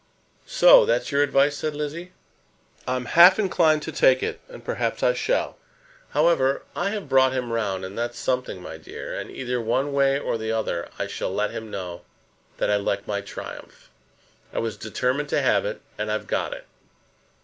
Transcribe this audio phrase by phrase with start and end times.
[0.47, 2.11] "So; that's your advice," said Lizzie.
[2.87, 5.57] "I'm half inclined to take it, and perhaps I shall.
[6.09, 9.13] However, I have brought him round, and that's something, my dear.
[9.13, 12.01] And either one way or the other, I shall let him know
[12.57, 13.91] that I like my triumph.
[14.51, 16.65] I was determined to have it, and I've got it."